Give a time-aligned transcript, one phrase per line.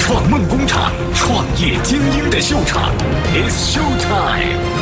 [0.00, 2.90] 创梦工厂，创业精英的秀场
[3.32, 4.79] ，It's Show Time。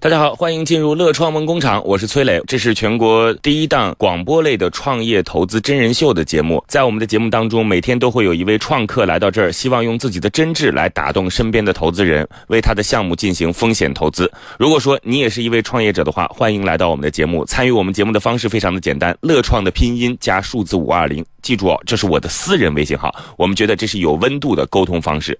[0.00, 6.62] 大家好，欢迎进入乐创梦工厂，我是崔磊，这是全国第一档广播类的创业投资真人秀的节目。
[6.68, 14.30] 在我们的节目当中，每天都会有一位创客来到这儿，希望用自己的真挚来打动身边的投资人，为他的项目进行风险投资。
[14.56, 17.44] 如果说你也是一位创业者的话，欢迎来到我们的节目。
[17.44, 23.12] 参与我们节目的方式非常的简单，乐创的拼音加数字五二零，记住哦，这是我的私人微信号。
[23.36, 25.36] 我们觉得这是有温度的沟通方式。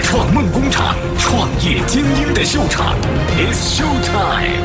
[0.00, 2.94] 创梦工厂，创业精英的秀场
[3.36, 4.62] ，It's Show Time。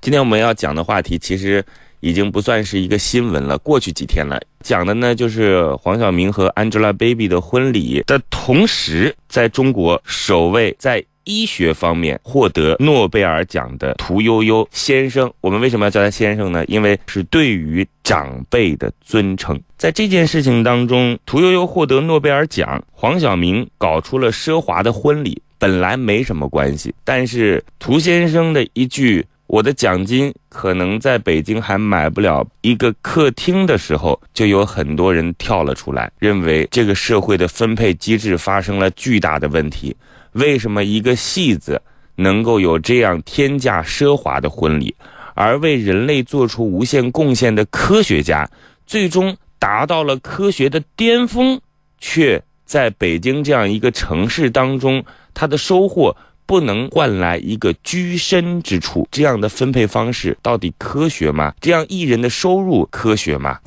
[0.00, 1.64] 今天我们要讲的话题其实
[2.00, 11.04] 已经不算是一个新闻了，过去几天了，讲的呢就是黄晓明和 Angelababy 的婚礼的同时，在中国首位在。
[11.24, 16.64] 医学方面获得诺贝尔奖的屠呦呦先生，我们为什么要叫他先生呢？
[16.66, 19.60] 因为是对于长辈的尊称。
[19.76, 26.94] 在这件事情当中，屠呦呦获得诺贝尔奖，黄晓明搞出了奢华的婚礼，本来没什么关系。
[27.04, 39.94] 但是屠先生的一句“我的奖金可能在北京还买不了一个客厅”的时候，就有很多人跳了出来，认为这个社会的分配机制发生了巨大的问题。
[40.34, 41.80] 为什么一个戏子
[42.16, 44.94] 能够有这样天价奢华的婚礼，
[45.34, 48.48] 而为人类做出无限贡献的科学家，
[48.86, 51.60] 最终达到了科学的巅峰，
[51.98, 59.06] 却在北京这样一个城市当中，他的收获不能换来一个居身之处？
[59.10, 61.52] 这样的分配方式到底科学吗？
[61.60, 63.58] 这样艺人的收入科学吗？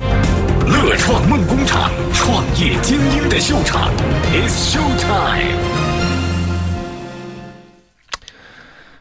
[0.66, 3.90] 乐创梦工厂，创业精英的秀场
[4.34, 5.77] ，It's Show Time。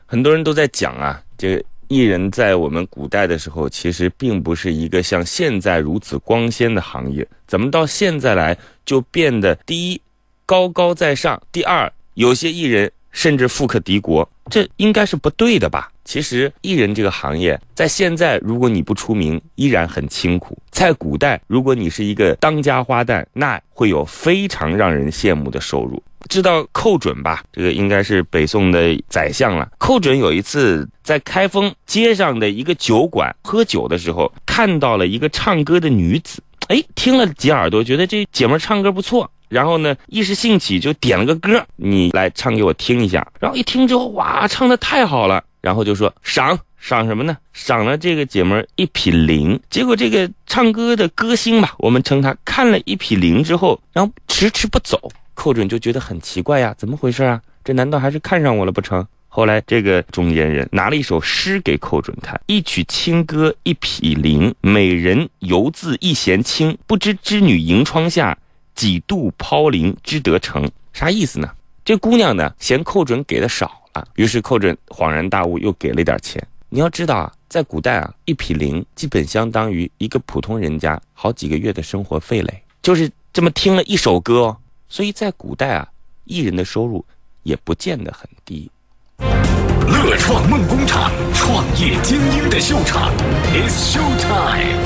[0.06, 7.26] 很多人都在讲啊，这艺人在我们古代的时候，其实并不是一个像现在如此光鲜的行业。
[7.46, 10.00] 怎么到现在来就变得第一
[10.44, 14.28] 高高在上，第二有些艺人甚至富可敌国？
[14.48, 15.90] 这应该是不对的吧？
[16.04, 26.00] 其实艺人这个行业在现在，如果你不出名，依然很清苦；在古代，如果你是一个当家花旦，那会有非常让人羡慕的收入。
[26.28, 27.42] 知道寇准吧？
[27.52, 29.68] 这个应该是北宋的宰相了。
[29.78, 43.26] 寇准有一次在开封街上的一个酒馆喝酒的时候，看到了一个唱歌的女子，哎，听了几耳朵，觉得这姐们唱歌不错，然后呢，一时兴起就点了个歌，你来唱给我听一下。
[43.40, 47.36] 然后一听之后，哇，唱的太好了，然后就说赏赏什么呢？
[47.52, 49.58] 赏了这个姐们一匹绫。
[49.70, 55.00] 结果这个唱歌的歌星吧，我们称他，看了一匹绫之后，然后迟迟不走。
[55.36, 57.40] 寇准就觉得很奇怪呀，怎么回事啊？
[57.62, 59.06] 这难道还是看上我了不成？
[59.28, 66.76] 后来这个中间人拿了一首诗给寇准看：“一曲清歌一匹绫，美人犹自一弦轻。
[66.86, 68.36] 不知织女迎窗下，
[68.74, 71.50] 几度抛绫织得成。”啥意思呢？
[71.84, 76.42] 这姑娘呢嫌寇准给的少了，于是寇准恍然大悟，又给了点钱。
[76.70, 82.62] 你要知道啊，在古代啊，一匹绫基本相当于一个普通人家好几个月的生活费嘞。
[82.80, 84.56] 就是这么听了一首歌。
[84.88, 85.88] 所以在古代啊，
[86.24, 87.04] 艺人的收入
[87.42, 88.70] 也不见得很低。
[89.18, 93.12] 乐创梦工厂，创业精英的秀场
[93.52, 94.78] ，It's Show Time。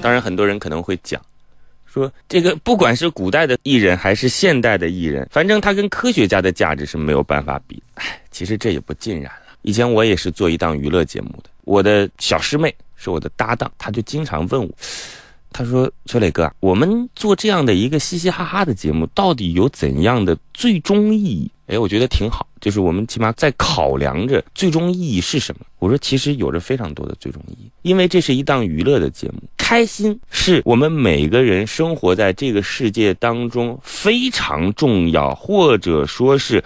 [0.00, 1.20] 当然，很多人可能会讲，
[1.86, 7.82] 说这个不管是古代的艺人还是现代的艺人，反正他跟科学家的价值是没有办法比。
[7.94, 9.54] 唉，其实这也不尽然了。
[9.62, 14.68] 以前我也是做一档娱乐节目的，我的小师妹是我的搭档，她就经常问我。
[15.50, 25.60] 他说：“崔磊哥，我们做这样的一个嘻嘻哈哈的节目，到底有怎样的最终意义？”哎，我觉得挺好，就是我们起码在考量着最终意义是什么。
[25.78, 36.64] 我说，其实有着非常多的最终意义，因为这是一档娱乐的节目，开心是我们每个人生活在这个世界当中非常重要，或者说是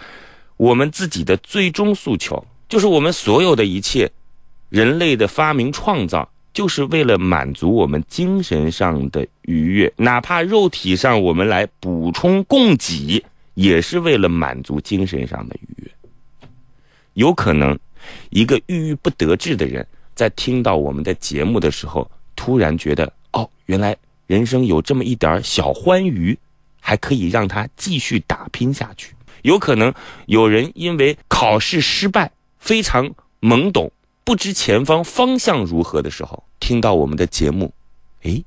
[0.56, 4.08] 我们自己的最终诉求，就是我们所有的一切，
[4.68, 6.28] 人类的发明创造。
[6.52, 13.22] 就是为了满足我们精神上的愉悦，哪怕肉体上我们来补充供给，
[13.54, 15.90] 也是为了满足精神上的愉悦。
[17.14, 17.78] 有可能，
[18.30, 23.96] 一个郁郁不得志的人，在听到我们的节目的时候，突然觉得，哦，原来
[24.26, 26.38] 人生有这么一点小欢愉，
[26.80, 29.14] 还可以让他继续打拼下去。
[29.42, 29.92] 有可能
[30.26, 33.10] 有人因为考试失败，非常
[33.40, 33.90] 懵懂。
[34.32, 37.70] 不知前方方向如何的时候，听到我们的节目，
[38.22, 38.42] 哎，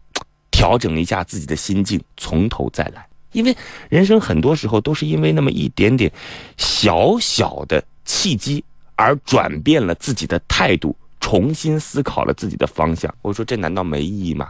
[0.50, 3.06] 调整一下自己的心境，从头再来。
[3.34, 3.56] 因为
[3.88, 6.12] 人生很多时候都是因为那么一点点
[6.58, 8.64] 小小的契机，
[8.96, 13.14] 而转变了自己的态度，重新思考了自己的方向。
[13.22, 14.50] 我说这难道没意义吗？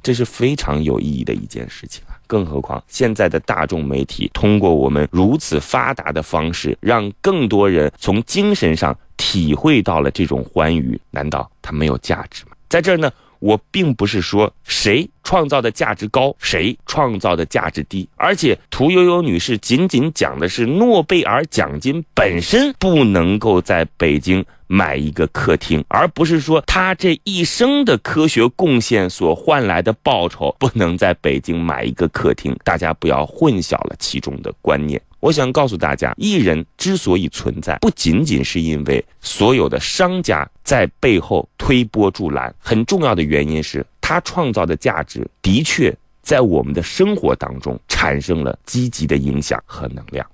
[0.00, 2.14] 这是非常有意义的一件事情啊！
[2.28, 8.96] 更何况现在的大众媒体通过我们如此发达的方式，让更多人从精神上
[9.30, 12.52] 体会到了这种欢愉，难道它没有价值吗？
[12.66, 13.12] 在这儿呢？
[13.40, 32.56] 我并不是说谁创造的价值高，谁创造的价值低，而且屠呦呦女士仅仅讲的是诺贝尔奖金本身不能够在北京买一个客厅，而不是说她这一生的科学贡献所换来的报酬不能在北京买一个客厅。
[32.64, 35.00] 大家不要混淆了其中的观念。
[35.20, 45.92] 我想告诉大家，艺人之所以存在，不仅仅是因为所有的商家在背后推波助澜，很重要的原因是他创造的价值的确
[46.22, 50.24] 在我们的生活当中产生了积极的影响和能量。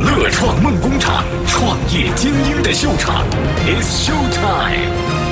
[0.00, 3.24] 乐创梦工厂，创业精英的秀场
[3.66, 5.23] ，It's Show Time。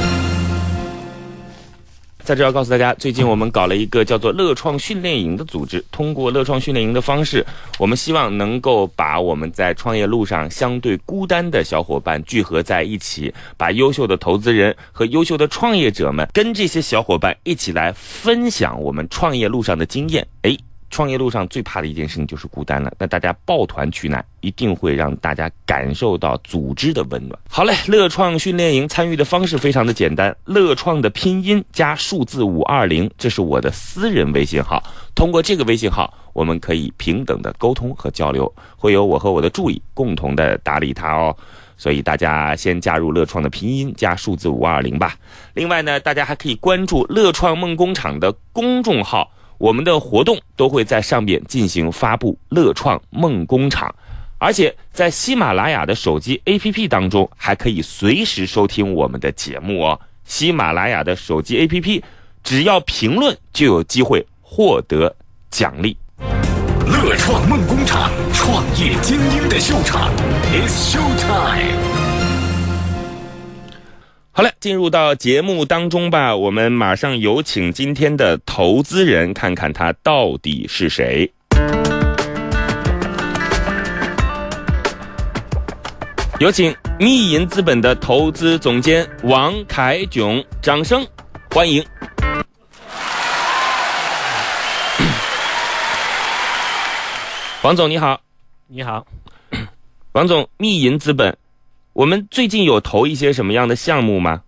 [2.24, 5.84] 在这要告诉大家，最近我们搞了一个叫做“乐创训练营”的组织。
[5.90, 7.44] 通过乐创训练营的方式，
[7.78, 20.26] 我们希望能够把我们在创业路上相对孤单的小伙伴聚合在一起，把优秀的投资人和优秀的创业者们跟这些小伙伴一起来分享我们创业路上的经验。
[20.42, 20.56] 哎。
[20.92, 22.92] 创业路上最怕的一件事情就是孤单了。
[22.98, 27.36] 那大家抱团取暖，一定会让大家感受到组织的温暖。
[27.48, 34.82] 好嘞，乐创训练营参与的方式非常的简单，乐创的拼音加数字五二零，这是我的私人微信号。
[35.14, 41.34] 通过这个微信号，我们可以平等的沟通和交流，会有我和我的助理共同的打理它哦。
[41.78, 45.16] 所以大家先加入乐创的拼音加数字五二零吧。
[45.54, 49.32] 另外呢，大家还可以关注乐创梦工厂的公众号。
[49.62, 53.94] 我们的活动都会在上面进行发布，乐创梦工厂，
[54.38, 60.00] 而且在喜马拉雅的手机 APP 当中还可以随时收听我们的节目哦。
[60.25, 62.03] 喜马拉雅的手机 APP，
[62.43, 65.14] 只要评论就有机会获得
[65.49, 65.97] 奖励。
[66.85, 70.11] 乐创梦工厂，创业精英的秀场
[70.53, 72.12] ，It's Show Time。
[74.34, 76.34] 好了，进入到节目当中吧。
[76.34, 81.31] 我们马上有请今天的投资人，看看他到底是谁。
[86.40, 91.06] 有请密银资本的投资总监王凯炯，掌声
[91.50, 91.85] 欢迎。
[97.61, 98.19] 王总你好，
[98.67, 99.06] 你好，
[100.12, 101.37] 王总，密银资本。
[101.92, 104.42] 我们最近有投一些什么样的项目吗？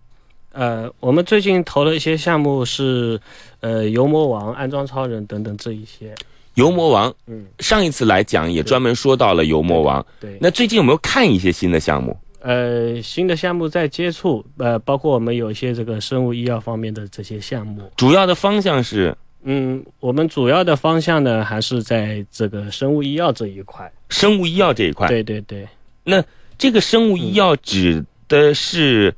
[0.51, 3.19] 呃，我们最近投了一些项目是，
[3.59, 6.15] 呃，油魔王、安装超人等等这一些。
[6.55, 10.03] 油魔王，嗯，上一次来讲也专门说到了油魔王。
[10.19, 10.37] 对。
[10.39, 12.17] 那最近有没有看一些新的项目？
[12.39, 17.91] 呃，新的项目在接触，呃，包括我们有一些这个生物医药方面的这些项目。
[17.97, 19.13] 主要的方向是？
[19.43, 23.91] 嗯，我们主要的方向呢，还是在这个生物医药这一块。
[24.09, 25.07] 生物医药这一块。
[25.09, 25.67] 对对对。
[26.03, 26.23] 那。
[26.57, 29.15] 这个生物医药指的是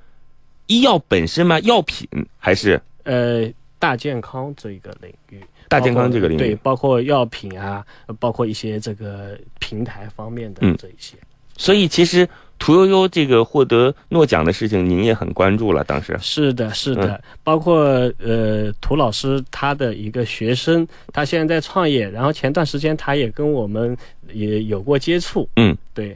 [0.68, 1.60] 医药本身吗？
[1.62, 2.08] 药品
[2.38, 3.48] 还是呃
[3.80, 5.42] 大健康这一个领域？
[5.70, 7.86] 大健康这个领域对，包括药品啊，
[8.20, 11.16] 包括一些这个平台方面的这一些。
[11.58, 12.28] 所以其实
[12.60, 15.84] 屠呦呦这个获得诺奖的事情，您也很关注了。
[15.84, 17.80] 当时是的，是的，包括
[18.20, 23.98] 呃屠老师他的一个学生，他现在在创业，然后前段时间他也跟我们
[24.32, 25.50] 也有过接触。
[25.56, 26.16] 嗯，对。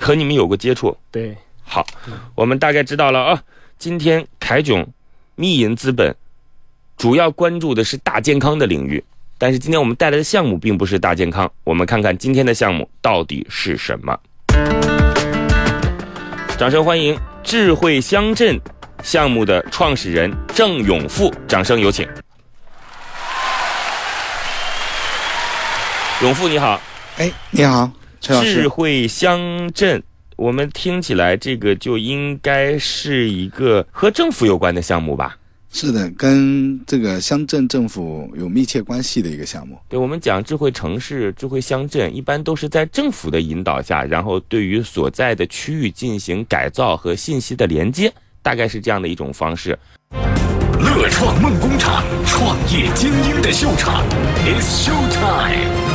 [0.00, 1.86] 和你们有过接触，对，好，
[2.34, 3.42] 我们大概知道了啊。
[3.78, 4.86] 今天凯炯
[5.36, 6.14] 密银资本
[6.96, 9.02] 主要关注的是大健康的领域，
[9.38, 11.50] 但是今天我们带来的项目并不是大健康。
[11.64, 14.18] 我们看看今天的项目到底是什么。
[16.58, 18.58] 掌声欢迎智慧乡镇
[19.02, 22.08] 项目的创始人郑永富，掌声有请。
[26.22, 26.80] 永富你好，
[27.16, 27.90] 哎，你好。
[28.20, 30.02] 智慧乡镇，
[30.36, 35.36] 我们听起来这个就应该是一个和政府有关的项目吧？
[35.72, 39.78] 是的，跟这个乡镇政府有密切关系的一个项目。
[39.88, 48.12] 对我们讲智慧城市、智慧乡镇，一般都是在政府的引导下，然后对于所在的区域进行改造和信息的连接，
[48.42, 49.78] 大概是这样的一种方式。
[50.80, 54.04] 乐创梦工厂，创业精英的秀场
[54.44, 55.89] ，It's Show Time。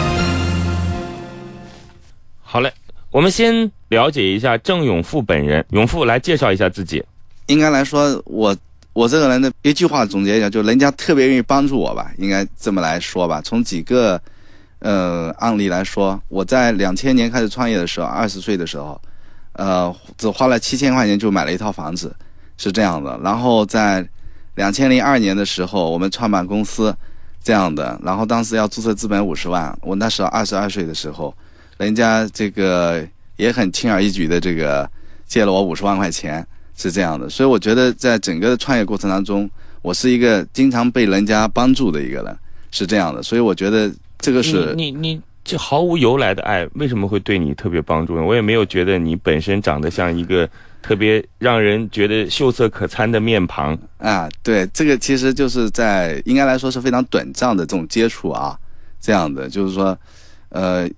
[3.16, 5.66] 我们先了解一下郑永富本人。
[5.70, 7.02] 永富来介绍一下自己。
[7.46, 8.54] 应该来说，我
[8.92, 13.40] 我这个人的一句话总结一下，就人家特别愿意帮助我吧，应该这么来说吧。
[13.42, 14.22] 从几个
[14.80, 19.00] 呃案例来说，我在两千年开始创业的时候，二十岁的时候，
[19.54, 22.14] 呃，只花了七千块钱就买了一套房子。
[22.58, 23.18] 是这样的。
[23.24, 24.06] 然后在
[24.56, 26.94] 两千零二年的时候，我们创办公司
[27.42, 31.34] 这样的，然后当时要注册资本五十万，我那时候二十二岁的时候，
[31.78, 33.06] 人家这个
[33.38, 34.90] 也很轻而易举的这个
[35.26, 37.30] 借了我五十万块钱，是这样的。
[37.30, 39.50] 所以我觉得在整个的创业过程当中，
[39.82, 42.38] 我是一个经常被人家帮助的一个人，
[42.72, 43.22] 是这样的。
[43.22, 48.24] 所以我觉得这个是你你你这毫无由来的爱，为什么会对你特别帮助呢？
[48.24, 50.50] 我也没有觉得你本身长得像一个
[50.82, 53.78] 特别让人觉得秀色可餐的面庞。
[53.98, 58.58] 啊，对，这个其实就是在应该来说是非常短暂的这种接触啊，
[59.00, 59.96] 这样的就是说，
[60.50, 60.90] 呃，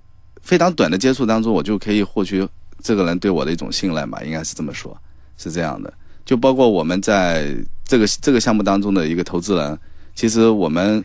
[0.47, 2.47] 非常短的接触当中，我就可以获取
[2.81, 4.97] 这个人对我的一种信任吧，应该是这么说，
[5.37, 5.93] 是这样的。
[6.23, 9.77] 就包括我们在这个这个项目当中的一个投资人，
[10.15, 11.03] 其实我们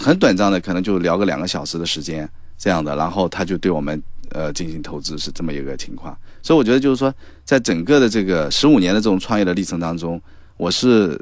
[0.00, 6.16] 很短暂的可能就聊个两个小时的时间这样的，然后他就对我们呃进行投资，是这么一个情况。
[6.40, 7.12] 所以我觉得就是说，
[7.44, 10.20] 在整个的这个十五年的这种创业的历程当中，
[10.56, 11.20] 我是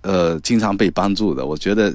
[0.00, 1.44] 呃经常被帮助的。
[1.44, 1.94] 我觉得，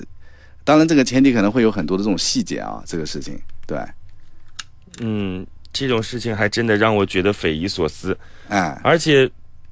[0.64, 3.80] 当然这个前提可能会有很多的这种细节啊，这个事情对，
[5.00, 8.18] 嗯，这种事情还真的让我觉得匪夷所思，
[8.50, 9.30] 哎，而且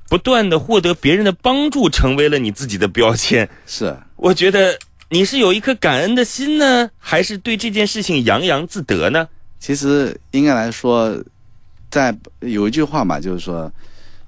[0.08, 3.48] 不断的获得别人的帮助，成为了你自己的标签。
[3.66, 4.78] 是我觉得
[5.10, 9.28] 你是有一颗感恩的心呢，还是对这件事情洋洋自得呢？
[9.60, 11.22] 其实应该来说，
[11.92, 13.72] 在有一句话嘛，就是说，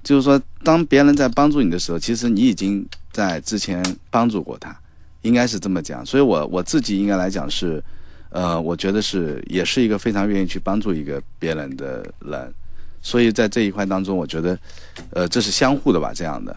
[0.04, 4.76] 就是说，当别人在帮助你的时候，其实你已经在之前帮助过他，
[5.22, 6.04] 应该是这么讲。
[6.04, 7.82] 所以我我自己应该来讲是，
[8.32, 12.52] 呃，我觉得是也是一个非常愿意去帮助一个别人的人。
[13.02, 14.58] 所以在这一块当中，我觉得，
[15.10, 16.56] 呃，这是相互的吧，这样的。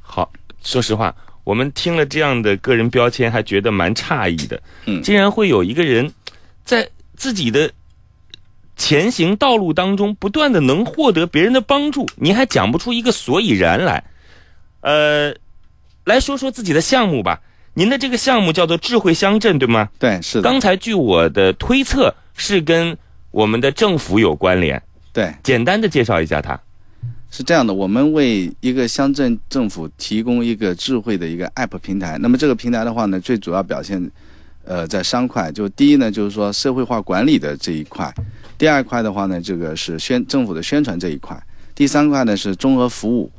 [0.00, 1.14] 好，说实话，
[1.44, 4.62] 我们听了这样的个人标签，还觉得蛮诧异的。
[4.86, 6.10] 嗯竟然会有一个人
[6.64, 7.70] 在自己的
[8.76, 14.02] 前行道路当中，不断的能获得别人的帮助，你还讲不出一个所以然来。
[14.80, 15.34] 呃，
[16.04, 17.40] 来说说自己的项目吧。
[17.74, 19.88] 您的这个项目叫做智慧乡镇，对吗？
[19.98, 22.96] 对，是的，刚才据我的推测，是跟
[23.30, 24.80] 我们的政府有关联。
[25.12, 25.32] 对。
[25.42, 26.58] 简单的介绍一下它。
[27.30, 32.18] 是这样的，我们为一个乡镇政府提供一个智慧的一个 App 平台。
[32.20, 34.10] 那么这个平台的话呢，最主要表现，
[34.66, 35.50] 呃，在三块。
[35.50, 38.12] 就第一呢，就是说社会化管理的这一块；
[38.58, 41.34] 第二块的话呢，这个是宣政府的宣传这一块；
[41.74, 43.32] 第三块呢是综合服务，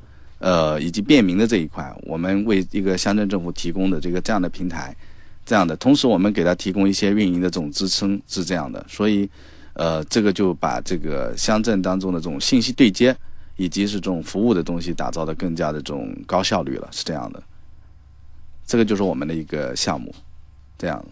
[0.43, 1.89] 呃，以及便民的这一块。
[2.03, 4.93] 我们为一个乡镇政府提供的这个这样的平台，
[5.45, 8.85] 这样的，同时我们给它提供一些运营的这种支撑，是这样的。
[8.89, 9.29] 所以，
[9.73, 13.15] 呃，这个就把这个乡镇当中的这种信息对接。
[13.55, 17.41] 以及是这种服务的东西打造的更加的这种高效率了，是这样的。
[18.65, 20.11] 这个就是我们的一个项目，
[20.75, 21.05] 这样。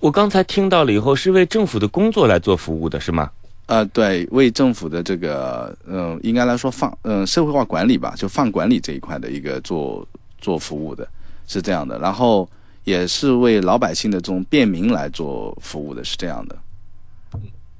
[0.00, 3.30] 我刚才听到了以后，是为政府的工作来做服务的，是吗？
[3.66, 10.06] 呃，对，为政府的这个，嗯、应该来说放，嗯、社会化管理吧，就放管理这一块的一个做
[10.38, 11.08] 做服务的，
[11.46, 11.98] 是这样的。
[11.98, 12.46] 然后
[12.84, 16.58] 也是为老百姓的这种便民来做服务的，是这样的。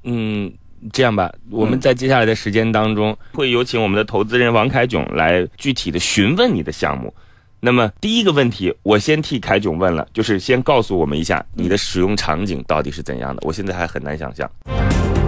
[0.05, 0.51] 嗯，
[0.91, 7.13] 这样吧，我们在接下来的时间当中，会有请我们的投资人王凯炯来具体的询问你的项目。
[7.59, 14.49] 那么第一个问题，我先替凯炯问了，就是先告诉我们一下你的使用场景到底是怎样的，我现在还很难想象。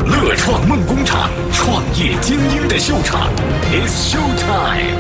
[0.08, 3.30] 乐创梦工厂，创业精英的秀场
[3.66, 4.98] ，It's Show Time。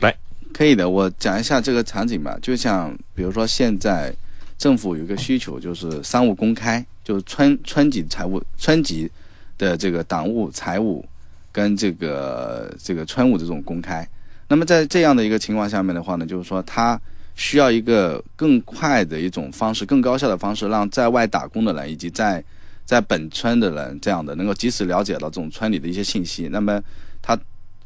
[0.00, 0.14] 来
[0.52, 2.36] 可以的，我讲一下这个场景吧。
[2.42, 4.14] 就像比如说，现在
[4.58, 9.10] 政府有一个需求，就是商务公开，就是村村级财务、村级
[9.56, 11.02] 的这个党务、财务
[11.50, 14.06] 跟这个这个村务的这种公开。
[14.48, 17.00] 那么在这样的一个情况下面的话呢，就是说它
[17.34, 22.42] 需要一个更快的一种方式、更高效的方式，让在外打工的人以及在
[22.84, 26.48] 在本村的人这样的能够及时了解到这种村里的一些信息。
[26.50, 26.80] 那么
[27.20, 27.38] 他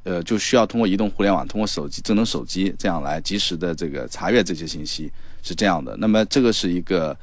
[0.05, 5.11] 呃，就需要通过移动互联网，通过手机、智能手机这样来及时的这个查阅这些信息，
[5.43, 5.97] 是这样的。
[5.99, 7.15] 那么这个是一个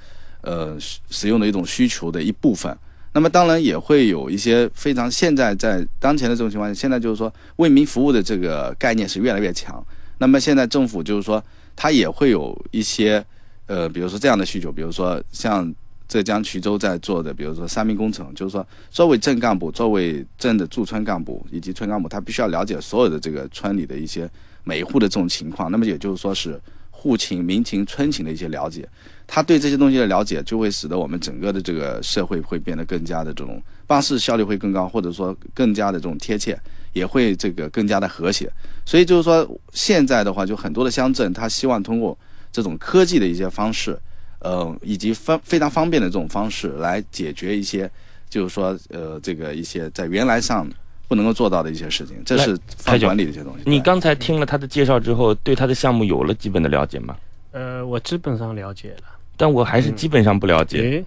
[0.41, 0.77] 呃
[1.09, 2.75] 使用的一种需求的一部分。
[3.11, 9.83] 那么当然也会有一些非常现在在当前的这种情况下，现在就是说为民服务的这个概念是越来越强。
[10.17, 11.43] 那么现在政府就是说，
[11.75, 13.23] 他也会有一些
[13.67, 15.73] 呃，比如说这样的需求，比如说像
[16.07, 24.29] 浙江衢州在做的，比如说三民工程，就是说作为镇干部、作为镇的驻村干部以及村干部，他必须要了解所有的这个村里的一些
[24.63, 25.71] 每一户的这种情况。
[25.71, 28.87] 那么也就是说是户情、民情、村情的一些了解。
[29.27, 36.55] 他对这些东西的了解，就会使得我们整个的这个社会会变得更加的这种办事效率会更高，或者说更加的这种贴切，
[36.95, 38.51] 也会这个更加的和谐。
[38.85, 42.17] 所以就是说，现在的话，就很多的乡镇，他希望通过
[42.51, 43.97] 这种科技的一些方式，
[44.39, 47.89] 呃，以及方非常方便的这种方式来解决一些，
[48.29, 50.67] 就是说，呃，这个一些在原来上
[51.07, 53.63] 不能够做到的一些事情，这是开管理的一些东西。
[53.65, 57.17] 你刚才听了他的介绍之后，对他的项目有了基本的了解吗？
[57.51, 59.03] 呃，我基本上了解了。
[59.37, 61.05] 但我还是基本上不了解，诶，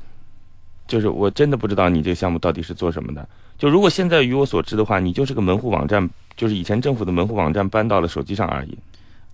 [0.86, 3.26] 就是我真的不知道你这个项目到底是做什么的。
[3.58, 8.78] 就如果现在与我所知的话，你就是个门户网站，就是以前政府的门户网站搬到了手机上而已。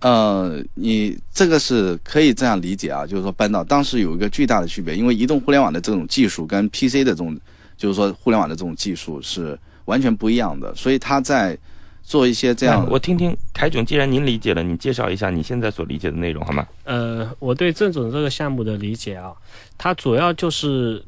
[0.01, 7.35] 呃，你这个是可以这样理解啊，就是说搬到当时有一个巨大的区别，因为移动互联网的这种技术跟 PC 的这种，
[7.77, 11.57] 就是说互联网的这种技术是完全不一样的，所以他在
[12.03, 16.67] 做一些这样哎，我听听凯总，既然您理解了，你介绍一下你现在所理解的内容好吗？
[16.83, 19.31] 呃，我对郑总这个项目的理解啊，
[19.77, 21.03] 它主要就是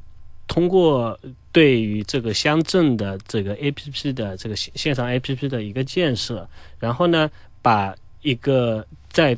[0.47, 1.19] 通过
[1.57, 6.47] 对于这个乡镇的这个 APP 的这个线线上 APP 的一个建设，
[6.77, 7.27] 然后呢，
[7.63, 9.35] 把一个在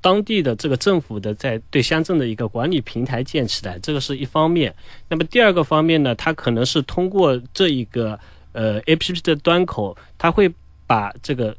[0.00, 4.72] 当地的这个政府的在对乡镇的一个管理平台建起来，这个是一方面。
[5.08, 8.16] 那么第二个方面呢，它可能是通过这一个
[8.52, 10.48] 呃 APP 的端口，它会
[10.86, 11.56] 把这个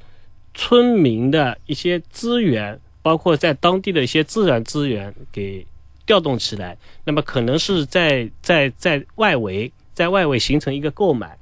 [0.53, 5.67] 村民的一些资源，包括在当地的一些自然资源给
[6.05, 6.77] 调动起来。
[7.03, 11.35] 那么可能是在在在外围，在外围形成一个购买，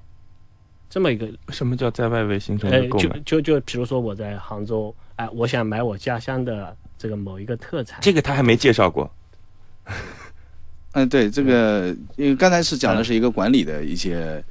[0.90, 3.20] 这么一个什么叫在外围形成一个，购买？
[3.26, 9.12] 就就就比如说我在杭州，哎、我想买我家乡的这个某一个特产，这个他还没介绍过。
[10.94, 14.42] 嗯， 对，这个因为刚才是讲的是一个管理的一些、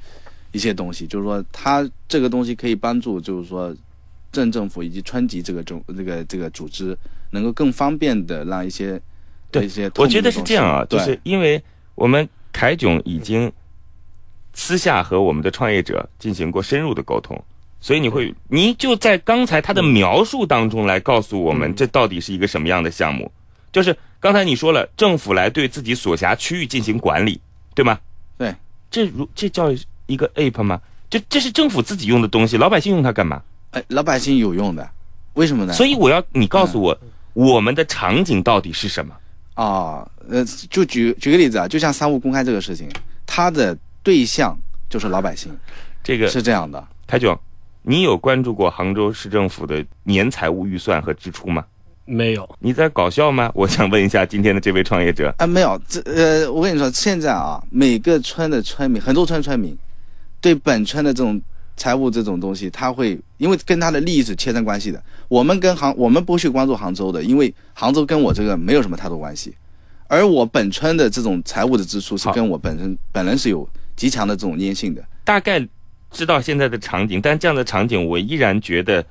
[0.51, 3.75] 一些东西，就是说他这个东西可以帮助，就是说
[4.31, 6.95] 镇政府以及村级这个政这个这个组织
[7.31, 9.01] 能够更方便的让一些
[9.49, 11.59] 对一些我觉得是这样啊，就是因为
[11.95, 13.51] 我们凯炯已经
[14.55, 17.39] 私下和我们的创业者进行过深入的沟通，
[17.79, 23.31] 所以你会，你就在刚才他的描述当中来告诉我们，嗯这到底是一个什么样的项目？
[23.71, 27.39] 就是刚才你说了，政府来对自己所辖区域进行管理，
[27.75, 27.99] 对吗？
[28.37, 28.55] 对，
[28.89, 29.69] 这如这叫
[30.07, 30.79] 一个 app 吗？
[31.09, 33.41] 这这是政府自己用的东西，老百姓用它干嘛？
[33.71, 34.89] 哎，老百姓有用的，
[35.33, 35.73] 为什么呢？
[35.73, 36.97] 所以我要你告诉我，
[37.33, 39.13] 我们的场景到底是什么？
[39.53, 42.89] 啊，呃，就举举个例子啊，就像商务公开这个事情，
[43.25, 44.55] 它的对象
[44.87, 45.51] 就是老百姓，
[46.03, 46.87] 这个是这样的。
[47.07, 47.35] 台炯，
[47.81, 51.65] 你有关注过杭州市政府的年财务预算和支出吗？
[52.05, 53.51] 没有，你在搞笑吗？
[53.57, 59.75] 我想问一下今天的这位创业者，啊，没有，这呃，我跟你说，现在啊，每个村的村民，很多村村民，
[60.39, 61.41] 对本村的这种
[61.75, 65.01] 财务这种东西，他会因为跟他的利益是切身关系的。
[65.27, 69.55] 我们跟杭，我们不去关注杭州的，因为杭州跟我这个没有什么太多关系。
[70.07, 75.03] 而我本村的这种财务的支出是跟我本身本人是有极强的这种粘性的。
[75.23, 75.65] 大概
[76.11, 79.05] 知道现在的场景，但这样的场景我依然觉得，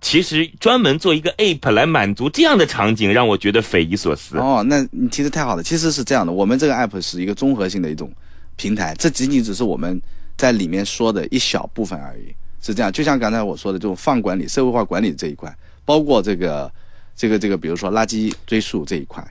[0.00, 4.36] 其实专门做一个 app 来满足这样的场景，让我觉得匪夷所思。
[4.38, 5.62] 哦，那你提的太好了。
[5.62, 8.12] 其实是这样的，我们这个 app 是一个综合性的一种
[8.56, 10.00] 平台，这仅仅只是我们
[10.36, 12.34] 在里面说的一小部分而已。
[12.60, 15.52] 是这样，就像刚才我说的这种放管理、社会化管理这一块，
[15.84, 16.70] 包括这个、
[17.14, 19.22] 这个、这个，比如说垃圾追溯这一块，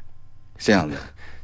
[0.58, 0.96] 是这样的。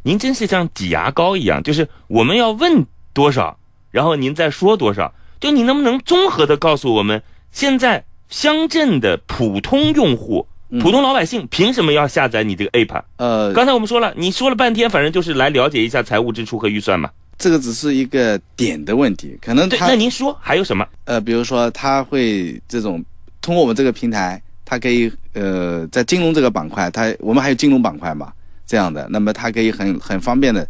[0.02, 3.58] 您真是像挤牙膏一样，就是我们要问多少，
[3.92, 5.14] 然后您再说多少。
[5.40, 7.22] 就你能不能综合的告诉我们，
[7.52, 10.48] 现在乡镇的普通用户、
[10.80, 13.02] 普通老百姓凭什么要下载你这个 app？
[13.18, 17.10] 呃，刚才我们说了，你说了半天，反正就是来了解一下财务支出和预算嘛。
[17.38, 20.88] 这个只是一个点的问题，可能对，那您说还有什么？
[21.04, 23.04] 呃，比如说他会这种
[23.42, 28.32] 通过我们这个平台，它可以呃在金融这个板块，它我们还有金融板块嘛，
[28.66, 30.66] 这样的，那么它可以很很方便的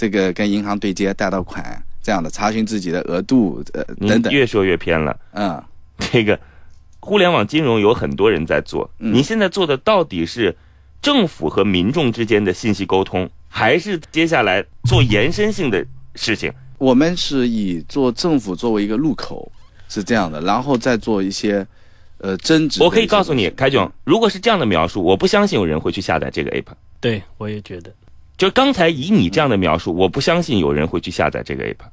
[0.00, 1.62] 这个跟银行对接贷到款，
[2.02, 5.14] 这样的查询自己的额度呃等等，越说越偏了。
[5.32, 5.62] 嗯，
[6.10, 6.40] 这个
[7.00, 10.56] 互联网金融有很多人在做，嗯你现在做的到底是
[11.02, 15.84] 政府和民众之间的信息沟通，还是接下来做延伸性的
[16.14, 16.50] 事情？
[16.80, 19.52] 我们是以做政府作为一个入口，
[19.90, 21.66] 是这样的，然后再做一些
[22.16, 22.82] 呃增值。
[22.82, 26.72] 我可以告诉你，凯炯，如果是这样的描述，我不相信有人会去下载这个 app。
[26.98, 27.92] 对我也觉得，
[28.40, 31.84] 就刚才以你这样的描述，我不相信有人会去下载这个 app。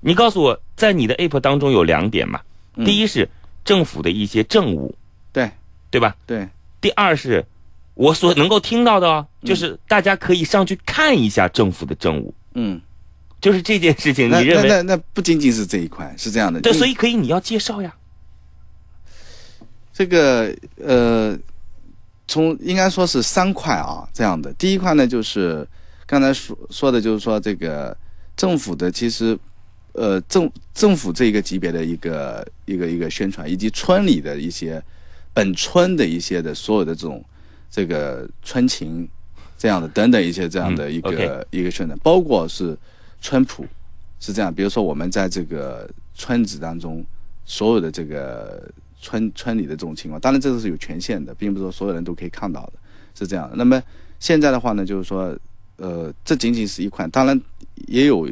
[0.00, 2.40] 你告诉我，在你的 app 当中有两点嘛？
[2.74, 3.28] 嗯第一是
[3.64, 4.92] 政府的一些政务，
[5.32, 5.48] 对
[5.90, 6.16] 对吧？
[6.26, 6.48] 对，
[6.80, 7.46] 第二是
[7.94, 12.80] 我所能够听到的哦，就是大家可以上去看一下政府的政务，嗯，
[13.40, 16.72] 就是这件事情，你认为那那那不仅仅是这一块，是这样的，对？
[16.72, 17.94] 所以可以你要介绍呀。
[19.92, 21.38] 这个呃，
[22.26, 24.52] 从应该说是三块啊，这样的。
[24.54, 25.66] 第一块呢，就是
[26.06, 27.96] 刚才说说的，就是说这个
[28.36, 29.38] 政府的其实
[29.92, 34.82] 呃政政府这一个级别的一个一个一个宣传，以及村里的一些
[35.32, 37.24] 本村的一些的所有的这种
[37.70, 39.08] 这个村情
[39.58, 42.76] 这样的等等一些这样的嗯一个、一个宣传，包括是
[43.20, 43.66] 村谱
[44.20, 47.04] 是这样，比如说我们在这个村子当中
[47.44, 48.66] 所有的这个
[49.04, 50.18] 村村里的这种情况。
[50.18, 52.72] 当然这个是有权限的，并不是说所有人都可以看到的，
[53.14, 53.54] 是这样的。
[53.54, 53.80] 那么
[54.18, 55.36] 现在的话呢，就是说，
[55.76, 57.38] 呃，这仅仅是一款，当然
[57.86, 58.24] 也有，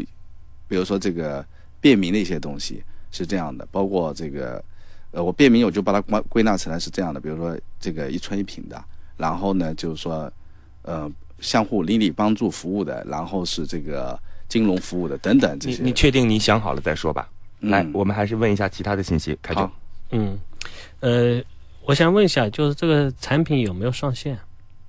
[0.66, 1.44] 比如说这个
[1.80, 4.64] 便民的一些东西是这样的，包括这个，
[5.10, 8.82] 呃，我便民我就把它归归纳成来是这样的，比如说这个一村一品的，
[9.18, 10.32] 然后呢就是说，
[10.82, 15.82] 呃，相互邻里帮助服务的，然后是这个金融服务的等等这些。
[15.82, 17.28] 你你确定你想好了再说吧？
[17.60, 19.38] 嗯来，我们还是问一下其他的信息。
[19.40, 19.70] 凯总，
[20.10, 20.36] 嗯，
[21.00, 21.42] 呃，
[21.84, 24.38] 我想问一下，就是这个产品有没有上线？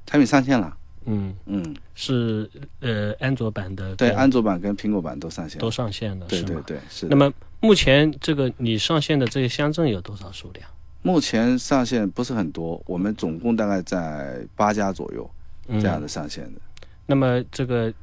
[0.06, 2.50] 产品上线了，嗯，嗯，是
[2.82, 7.08] 呃安卓版的对，安卓版跟苹果版都上线了，都上线了，对对对，是。
[7.08, 10.70] 那么目前这个你上线的这些乡镇有多少数量？
[11.02, 15.30] 目前上线不是很多，我们总共大概在八家左右
[15.68, 16.62] 嗯这样的上线的。
[17.06, 17.94] 那么这个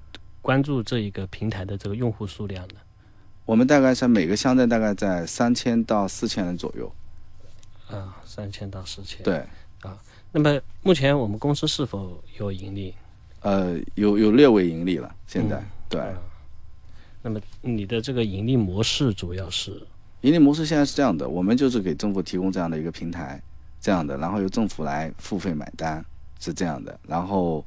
[0.42, 2.74] 关注这一个平台的这个用户数量呢？
[3.46, 6.90] 我们大概是每个乡镇大概在三千到四千人左右。
[7.90, 9.22] 啊，三千到四千。。
[9.24, 9.44] 对，
[9.82, 9.98] 啊
[10.32, 12.94] 那么目前我们公司是否有盈利？
[13.40, 16.00] 呃，有有略微盈利了，现在、嗯对。
[16.00, 16.14] 啊
[17.22, 19.82] 那么你的这个盈利模式主要是
[20.22, 23.38] 盈利模式现在是这样的，我们就是给政府提供这样的一个平台，
[23.78, 26.02] 这样的，然后由政府来付费买单，
[26.38, 26.98] 是这样的。
[27.06, 27.62] 然后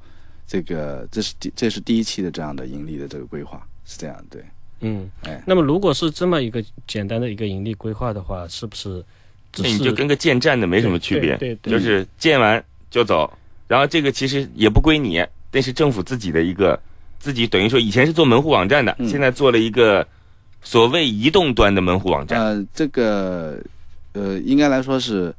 [0.47, 4.43] 这个这是第这是第一期的这样的盈利的这个规划，是这样对。
[4.79, 9.05] 嗯，哎那么如果是这么一个简单的一个盈利规划的话，是不是
[9.53, 12.61] 只是那你就跟个建站的没什么区别，对对对就是建完
[12.91, 13.31] 就走，
[13.67, 16.77] 然后这个其实也不归你，那是政府自己的一个，
[17.19, 20.05] 自己等于说以前是做门户网站的，嗯现在做了一个
[20.61, 22.39] 所谓移动端的门户网站。
[22.39, 23.57] 呃，这个
[24.13, 25.33] 呃，应该来说是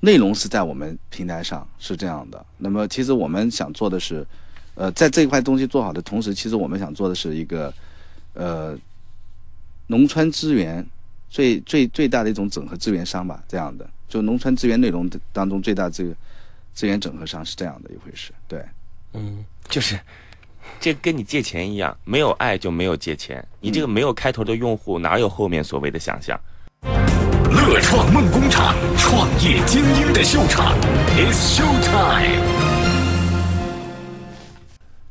[0.00, 2.44] 内容是在我们平台上是这样的。
[2.58, 4.26] 那么其实我们想做的是，
[4.74, 7.72] 呃，在这一块东西做好的同时，其实我们想做的是一个
[8.34, 8.76] 呃
[9.86, 10.84] 农村资源
[11.34, 16.14] 最最最大的一种整合资源商吧，这样的，就农村资源内容的当中最大这个
[16.72, 18.30] 资源整合商是这样的一回事。
[18.46, 18.64] 对，
[19.14, 19.98] 嗯就是
[20.78, 23.44] 这跟你借钱一样，没有爱就没有借钱。
[23.58, 26.38] 你这个没有开头的用户，哪有后面所谓的想象？
[27.50, 30.78] 乐创梦工厂，创业精英的秀场
[31.16, 32.44] ，It's Show Time。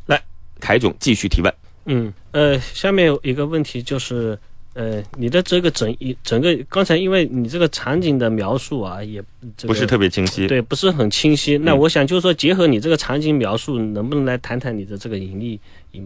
[0.06, 0.24] 来
[0.62, 1.54] 凯总继续提问。
[1.88, 4.40] 嗯呃，下面有一个问题就是。
[4.74, 9.24] 呃，你的这个整一整个刚才因为你这个场景的描述啊，也、
[9.56, 10.48] 这个、不是特别清晰。
[10.48, 11.58] 对，不是很清晰。
[11.60, 15.60] 那嗯我想就是说，结合你这个场景描述，能不能来谈谈你的这个盈利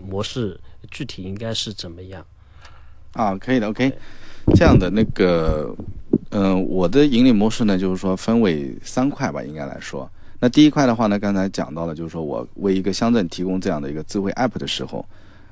[0.10, 0.60] 模式
[0.91, 2.25] 具体应该是怎么样？
[3.13, 3.91] 啊，可以的，OK。
[4.56, 5.75] 这样的那个，
[6.32, 10.10] 嗯、我的盈利模式呢，就是说分为三块吧，应该来说。
[10.39, 15.06] 那第一块的话呢，刚才讲到了，就是说我为一个乡镇提供这样的一个智慧 App 的时候，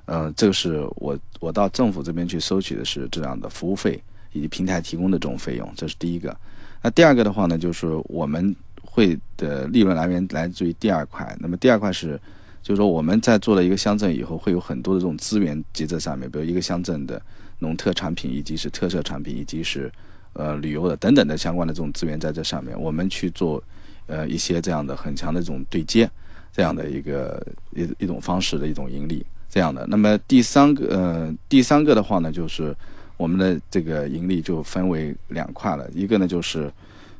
[0.05, 6.35] 嗯、这个是我我到政府这边去收取的是这样的服务费以及平台提供的这种费用，这是第一个。
[6.81, 11.35] 那第二个的话呢，就是我们会的利润来源来自于第二块。
[11.39, 12.19] 那么第二块是，
[12.61, 17.19] 就是说我们在做了一个乡镇以后，会有很多的这种资源集在上面，比如一个乡镇的
[17.59, 19.91] 农特产品，以及是特色产品，以及是
[20.33, 23.63] 呃旅游的等等的相关的这种资源在这上面，我们去做
[24.05, 26.09] 呃一些这样的很强的这种对接，
[26.53, 29.87] 这样的一个一一种方式的一种盈利，这样的。
[29.87, 32.75] 那么第三个呃第三个的话呢，就是
[33.15, 36.69] 我们的这个盈利就分为两块了，一个呢就是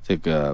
[0.04, 0.54] 这个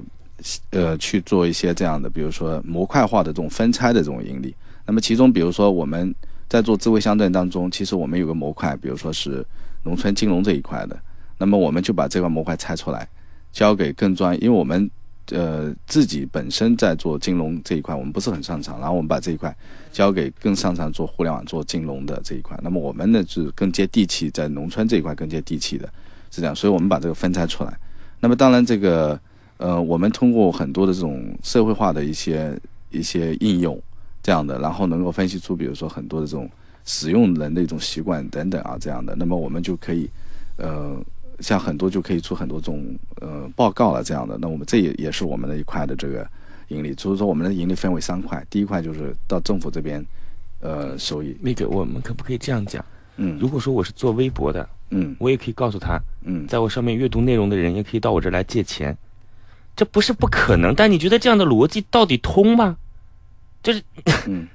[0.70, 4.54] 呃去做一些这样的，比如说模块化的这种分拆的这种盈利。
[4.86, 6.14] 那么其中比如说我们
[6.48, 9.44] 在做智慧乡镇当中，其实我们有个模块，比如说是
[9.82, 10.96] 农村金融这一块的，
[11.40, 13.08] 那么我们就把这块模块拆出来，
[13.52, 14.88] 交给更专，因为我们
[15.32, 19.56] 呃自己本身在做金融这一块，我们不是很擅长，然后我们把这一块
[19.92, 25.86] 交给更擅长做互联网、做金融的这一块，那么我们呢是更接地气，在农村这一块更接地气的，
[26.30, 27.78] 是这样，所以我们把这个分拆出来。
[28.20, 29.20] 那么当然这个
[29.58, 33.80] 呃，我们通过很多的这种社会化的一些一些应用，
[34.22, 36.50] 这样的，然后能够分析出，比如说很多的这种
[36.84, 40.10] 使用人的一种习惯等等啊，这样的，那么我们就可以，
[40.58, 40.96] 呃，
[41.42, 42.84] 像很多就可以出很多种
[43.20, 46.28] 呃报告了这样的，那我们这也也是我们的一块的这个
[46.70, 50.06] 盈利，所以说我们的盈利分为三块，第一块就是到政府这边，
[50.60, 52.84] 呃，收益，那个，我们可不可以这样讲？
[53.18, 58.98] 嗯如果说我是做微博的，嗯我也可以告诉他，嗯，在我上面阅读内容的人也可以到我这来借钱，
[59.76, 60.74] 这不是不可能。
[60.74, 62.78] 但你觉得这样的逻辑到底通吗？
[63.62, 63.84] 就是
[64.28, 64.48] 嗯，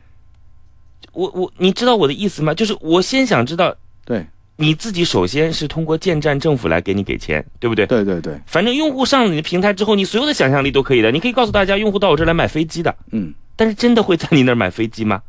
[1.12, 2.54] 我我，你知道我的意思吗？
[2.54, 7.86] 就是我先想知道对你自己首先是通过建站政府来给你给钱，对不对？
[7.86, 11.10] 对对对，反正用户上了你的平台之后，你所有的想象力都可以的。
[11.10, 13.34] 你可以告诉大家，用户到我这儿来买飞机的，嗯。
[13.58, 15.22] 但是真的会在你那儿买飞机吗？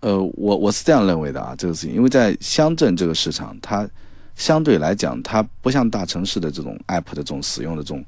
[0.00, 3.88] 呃，我我是这样认为的啊，这个事情，因为在乡镇这个市场，它
[4.36, 8.04] 相对来讲，它不像大城市的这种 app 的这种使用的这种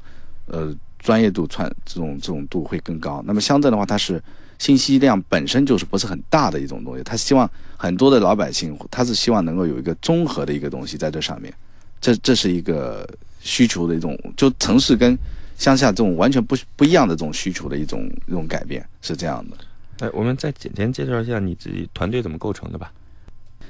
[0.46, 3.20] 呃专业度传这种这种度会更高。
[3.26, 4.22] 那么乡镇的话，它是
[4.58, 11.52] 信息量本身就是不是很大的一种东西，他希望很多的老百姓，他是希望能够有一个综合的一个东西在这上面，
[12.00, 13.08] 这这是一个
[13.40, 15.16] 需求的一种，就城市跟
[15.56, 19.56] 乡下这种完全不不一样的这种需求的一种一种改变是这样的。
[20.00, 22.92] 哎，我们再简单介绍一下你自己团队怎么构成的吧。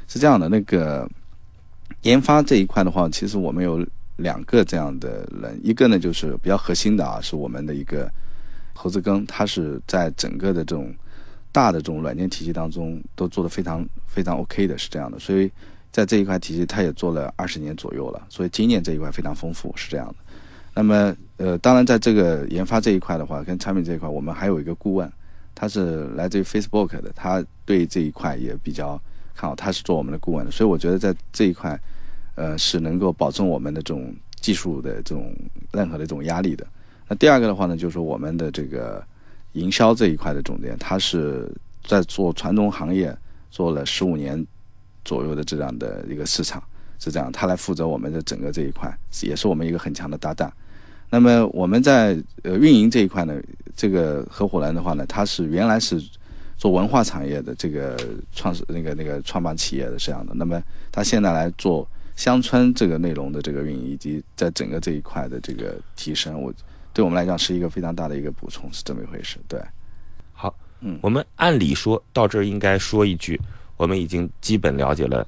[0.06, 1.06] 是这样的，那个
[2.02, 8.10] 研发这一块的话，其实我们有两个这样的人，一个呢就是比较核心的啊，是我们的一个
[8.78, 10.94] 侯志庚，他是在整个的这种
[11.50, 15.18] 大的这种软件体系当中都做得非常非常 OK 的，是这样的。
[15.18, 15.50] 所以
[15.90, 20.14] 在这一块体系，他也做了二十年左右了，所以经验这一块非常丰富，是这样的。
[20.74, 25.10] 那么呃，当然在这个研发这一块的话，跟产品这一块，我们还有一个顾问，
[25.54, 29.00] 他是来自于 Facebook 的，他对这一块也比较。
[29.40, 31.78] 看好他是做我们的顾问的，所以我觉得在这一块，
[32.34, 35.32] 呃，是能够保证我们的这种技术的这种
[35.70, 36.66] 任何的这种压力的。
[37.08, 39.02] 那第二个的话呢，就是我们的这个
[39.52, 41.50] 营销这一块的总监，他是
[41.86, 43.16] 在做传统行业
[43.50, 44.46] 做了十五年
[45.04, 46.62] 左右的这样的一个市场，
[46.98, 48.92] 是这样，他来负责我们的整个这一块，
[49.22, 50.52] 也是我们一个很强的搭档。
[51.10, 53.40] 那么我们在呃运营这一块呢，
[53.74, 56.02] 这个合伙人的话呢，他是原来是。
[56.60, 57.96] 做文化产业的这个
[58.32, 66.52] 创始那个那个创办企业的这样的，那么他现在来做乡村这个内容的这个运营，以及在整个这一块的这个提升，我
[66.98, 69.38] 对我们来讲是一个非常大的一个补充，是这么一回事。
[69.46, 69.62] 对，
[70.32, 73.40] 好，嗯，我们按理说到这儿应该说一句，
[73.76, 75.24] 我们已经基本了解了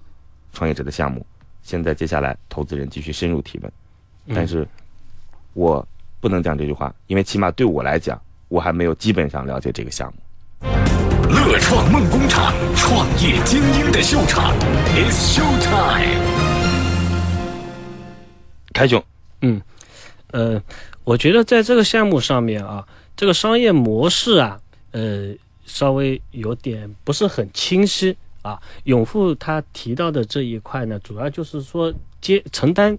[0.52, 1.24] 创业者的项目，
[1.62, 3.72] 现在接下来投资人继续深入提问，
[4.34, 4.66] 但是
[5.52, 5.86] 我
[6.18, 10.68] 不能讲这句话，因为起码对我来讲，我还没有基本上了解这个项目。
[11.28, 14.52] 乐创梦工厂，创业精英的秀场
[14.88, 16.20] ，It's Show Time。
[18.72, 19.00] 开兄，
[19.42, 19.62] 嗯，
[20.32, 20.62] 呃，
[21.04, 24.60] 我觉得在这个项目上面啊，这个商业模式啊，
[24.92, 28.60] 呃，稍微有点不是很清晰啊。
[28.84, 32.98] 永富他提到的这一块呢，主要就是说接承担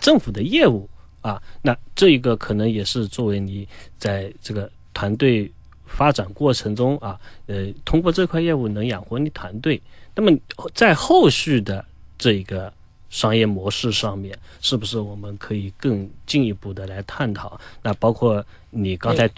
[0.00, 0.88] 政府的业务
[1.20, 3.66] 啊，那这一个可能也是作为你
[3.98, 5.50] 在这个团队。
[5.86, 9.80] 发展过程中啊，呃，通过这块业务能养活你团队。
[10.16, 10.36] 那么
[10.72, 11.84] 在后续的
[12.18, 12.72] 这个
[13.14, 17.56] 商业模式上面，是不是我们可以更进一步的来探讨？
[17.80, 19.30] 那包括你刚才，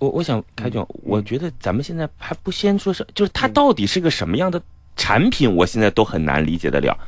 [0.00, 4.60] 我我想开总，我觉得咱们现在还不先说是，就是它到底是个什么样的
[4.96, 6.98] 产品，我现在都很难理解得了。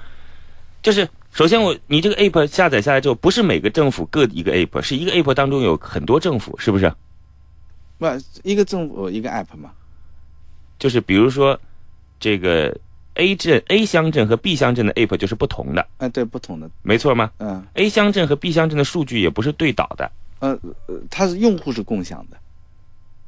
[0.81, 6.95] 就是首先我你这个 app 下载下来之后，不是每个政府各一个 app，是一个 app 当中有很多政府，是不是？
[7.99, 8.07] 不，
[8.45, 9.73] 一个政府一个 app 嘛，
[10.79, 11.59] 就是比如说，
[12.21, 12.77] 这个
[13.15, 15.87] A 镇 A 乡镇和 B 乡镇的 app 就是不同的。
[15.99, 17.31] 哎，对，不同的，没错吗？
[17.39, 20.11] 嗯，A 乡镇和 B 乡镇的数据也不是对导的。
[20.41, 22.37] 呃呃，它是用户是共享的，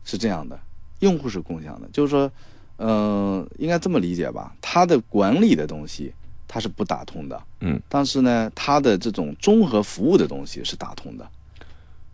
[0.05, 0.59] 是这样的，
[1.01, 2.31] 用户是共享的，就是说，
[2.77, 4.55] 呃，应该这么理解吧？
[4.61, 6.13] 它的管理的东西
[6.49, 11.29] 它是不打通的，嗯，但是呢，它的这种综合服务的东西是打通的。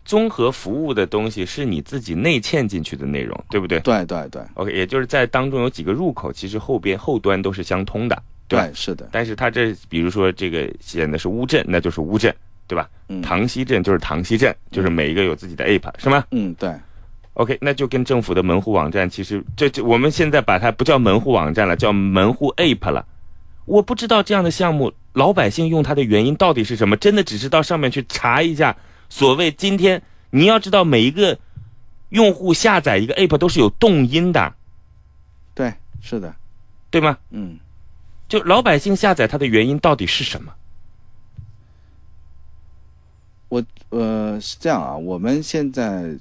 [0.03, 3.79] 综合服务的东西是你自己内嵌进去的内容，对不对？
[3.81, 4.41] 对对对。
[4.55, 8.23] OK，也就是在当中有几个入口，其实后边后端都是相通的。
[8.47, 9.07] 对，是的。
[9.11, 12.33] 但是它这，比如说这个显的是乌镇，那就是乌镇，
[12.67, 12.89] 对吧？
[13.07, 13.21] 嗯。
[13.21, 16.25] 塘溪镇就是塘溪镇，就是每一个有自己的 app，是吗？
[16.31, 16.73] 嗯，对。
[17.35, 23.05] OK，那就跟政府的门户网站，其实这这我们现在把它不叫门户网站了，叫门户 app 了。
[23.65, 26.97] 我不知道这样的项目，老百姓用它的原因到底是什么？
[26.97, 28.75] 真的只是到上面去查一下，
[29.11, 30.01] 所谓今天。
[30.33, 31.37] 你要知道，每一个
[32.07, 34.53] 用户下载一个 app 都是有动因的，
[35.53, 36.33] 对，是的，
[36.89, 37.17] 对吗？
[37.31, 37.59] 嗯，
[38.29, 40.53] 就老百姓下载它的原因到底是什么？
[43.49, 46.17] 我呃是这样啊，我们现在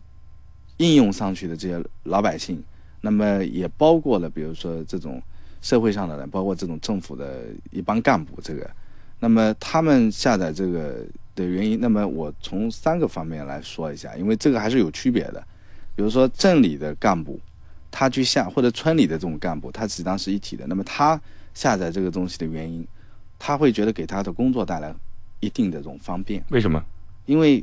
[0.79, 2.61] 应用上去的这些老百姓，
[3.00, 5.22] 那么也包括了，比如说这种
[5.62, 8.68] 社会上的人，包括这种政府的一帮干部，这个，
[9.20, 11.07] 那么他们下载这个。
[11.35, 15.45] 的原因，那么我从三个方面来说一下，因为这个还是有区别的。
[15.97, 17.38] 比如说镇里的干部，
[17.90, 20.66] 他去下或者村里的这种干部，他实际上是一体的。
[20.66, 21.21] 那么他
[21.53, 22.87] 下载这个东西的原因，
[23.38, 24.95] 他会觉得给他的工作带来
[25.40, 26.43] 一定的这种方便。
[26.51, 26.83] 为什么？
[27.27, 27.62] 因为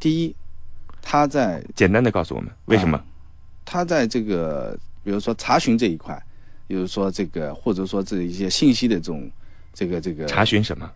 [0.00, 0.34] 第一，
[1.00, 3.00] 他在简单的告诉我们为什么？
[3.64, 6.20] 他在这个比如说查询这一块，
[6.66, 9.30] 比如说这个或者说这一些信息的这种
[9.72, 10.90] 这个这个查询什么？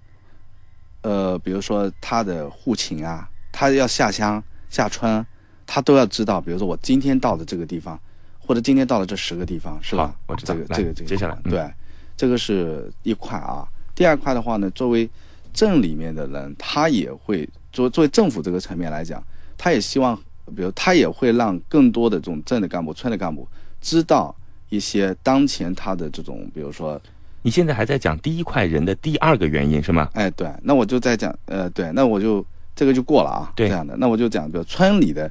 [1.03, 5.25] 呃，比如说他的户情啊，他要下乡下村，
[5.67, 6.41] 他都要知道。
[6.41, 7.99] 比如说我今天到的这个地方，
[8.39, 10.15] 或者今天到了这十个地方，是吧？
[10.27, 10.55] 我知道。
[10.55, 11.09] 这个这个这个。
[11.09, 11.71] 接下来，对，
[12.17, 13.67] 这个是一块啊。
[13.95, 15.09] 第二块的话呢，作为
[15.53, 19.23] 镇里面的人，他也会作作为政府这个层面来讲，
[19.59, 20.17] 他也希望，
[20.57, 23.47] 比如他也会让更多的这种镇的干部、村的干部
[23.81, 24.35] 知道
[24.69, 27.01] 一些当前他的这种，比如说，
[27.43, 30.11] 你现在还在讲第一块人的第二个原因是吗？
[30.15, 35.31] 哎，对，那我就在讲，呃，对，那我就这个就过了啊，对这样的，那我就讲，比如村里的，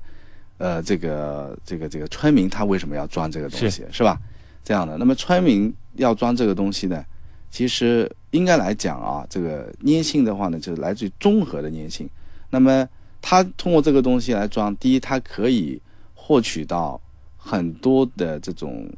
[0.58, 4.20] 呃，这个这个这个村民他为什么要装这个东西，是吧？
[4.64, 7.04] 这样的，那么村民要装这个东西呢，
[7.52, 12.10] 其实应该来讲啊，这个粘性的话呢，就是来自于综合的粘性。
[12.50, 12.88] 那么
[13.22, 15.80] 他通过这个东西来装，第一，它可以
[16.16, 17.00] 获取到
[17.38, 18.90] 很多的这种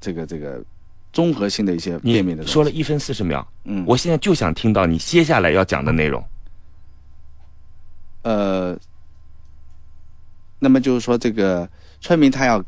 [0.00, 0.62] 这个这个
[1.12, 6.24] 综合性的一些便民的说了一分四十秒，嗯，我现在就想听到你接下来要讲的内容。
[8.22, 8.78] 呃，
[10.58, 11.68] 那么就是说，这个
[12.00, 12.62] 村民他要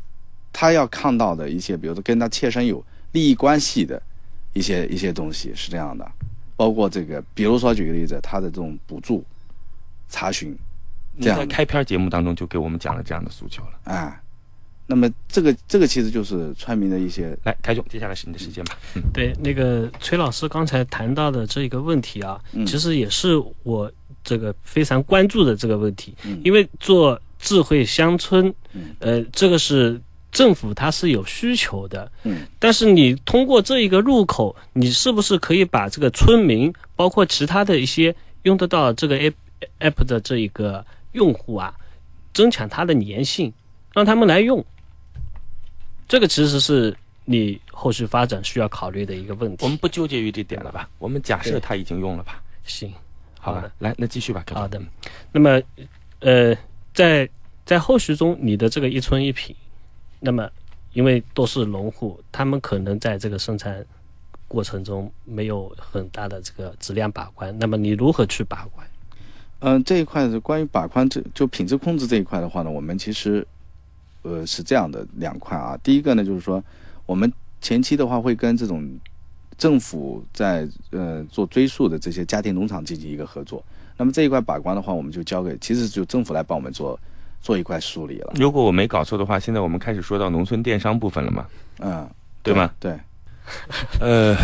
[0.51, 4.01] 他要看到的一些，比如说跟他切身有利益关系的
[4.53, 6.11] 一些一些东西是这样的，
[6.55, 9.23] 包括这个，比如说举个例子，他的这种补助、
[10.09, 10.57] 查询，
[11.15, 11.53] 你在这样的。
[11.53, 13.79] 开篇节目当中就给我们讲了这样的诉求了。
[13.83, 14.22] 哎，
[14.93, 18.77] 那么这个这个其实就是村民的一些来，凯总，接下来是你的时间吧。
[18.93, 22.63] 嗯，对，那个崔老师刚才谈到的这个问题啊，嗯。
[22.63, 23.91] 其实也是我
[24.23, 26.39] 这个非常关注的这个问题，嗯。
[26.43, 29.99] 因为做智慧乡村嗯，呃，这个是
[30.31, 39.33] 政府它是有需求的，嗯，但是你通过这一个入口，你是不是可以把这个村民，包括其他的一些用得到这个 app
[39.79, 41.73] app 的这一个用户啊，
[42.31, 43.51] 增强它的粘性，
[43.93, 44.63] 让他们来用，
[46.13, 46.95] 这个其实是
[47.25, 49.65] 你后续发展需要考虑的一个问题。
[49.65, 50.87] 我们不纠结于这点了吧？
[50.99, 52.39] 我们假设对他已经用了吧？
[52.65, 52.93] 行，
[53.39, 54.45] 好吧来，那继续吧。
[54.53, 54.79] 好的。
[55.31, 55.59] 那么，
[56.19, 56.55] 呃，
[56.93, 57.27] 在
[57.65, 59.55] 在后续中，你的这个一村一品，
[60.19, 60.47] 那么
[60.91, 63.83] 因为都是农户，他们可能在这个生产
[64.47, 68.87] 过程中没有很大的这个质量把关，那么你如何去把关？
[69.61, 73.43] 嗯，这一块是关于把关这就品质控制这一块的话呢，我们其实
[74.23, 75.77] 呃是这样的两块啊。
[75.83, 76.63] 第一个呢，就是说
[77.05, 77.31] 我们
[77.61, 78.89] 前期的话会跟这种
[79.57, 83.63] 政府在呃做追溯的这些家庭农场进行一个合作。
[83.95, 86.99] 那么这一块把关的话，我们就交给其实就政府来帮我们做
[87.39, 88.33] 做一块梳理了。
[88.35, 91.45] 如果我没搞错的话，现在我们开始说到农村电商部分了嘛？
[91.79, 92.09] 嗯，
[92.41, 92.71] 对吗？
[92.79, 92.97] 对，
[94.01, 94.35] 呃，